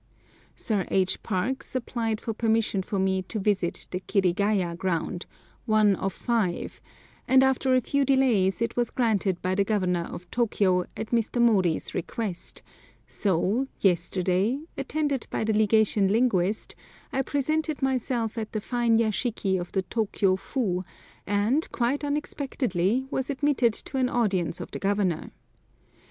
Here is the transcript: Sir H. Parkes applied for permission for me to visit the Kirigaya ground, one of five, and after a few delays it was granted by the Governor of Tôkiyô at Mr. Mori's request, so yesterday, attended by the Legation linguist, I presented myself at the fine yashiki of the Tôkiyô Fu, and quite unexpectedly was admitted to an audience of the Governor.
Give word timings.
Sir 0.55 0.87
H. 0.89 1.21
Parkes 1.21 1.75
applied 1.75 2.19
for 2.19 2.33
permission 2.33 2.81
for 2.81 2.97
me 2.97 3.21
to 3.21 3.37
visit 3.37 3.85
the 3.91 3.99
Kirigaya 3.99 4.75
ground, 4.75 5.27
one 5.67 5.95
of 5.95 6.11
five, 6.11 6.81
and 7.27 7.43
after 7.43 7.75
a 7.75 7.81
few 7.81 8.03
delays 8.03 8.63
it 8.63 8.75
was 8.75 8.89
granted 8.89 9.39
by 9.43 9.53
the 9.53 9.63
Governor 9.63 10.09
of 10.11 10.27
Tôkiyô 10.31 10.87
at 10.97 11.09
Mr. 11.11 11.39
Mori's 11.39 11.93
request, 11.93 12.63
so 13.05 13.67
yesterday, 13.79 14.61
attended 14.75 15.27
by 15.29 15.43
the 15.43 15.53
Legation 15.53 16.07
linguist, 16.07 16.75
I 17.13 17.21
presented 17.21 17.83
myself 17.83 18.39
at 18.39 18.53
the 18.53 18.59
fine 18.59 18.97
yashiki 18.97 19.59
of 19.59 19.71
the 19.71 19.83
Tôkiyô 19.83 20.39
Fu, 20.39 20.83
and 21.27 21.71
quite 21.71 22.03
unexpectedly 22.03 23.05
was 23.11 23.29
admitted 23.29 23.73
to 23.73 23.97
an 23.97 24.09
audience 24.09 24.59
of 24.59 24.71
the 24.71 24.79
Governor. 24.79 25.29